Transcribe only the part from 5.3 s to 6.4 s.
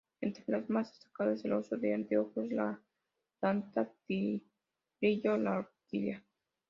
la orquídea.